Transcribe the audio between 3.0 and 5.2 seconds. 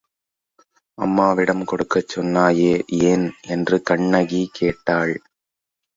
ஏன்? என்று கண்ணகி கேட்டாள்.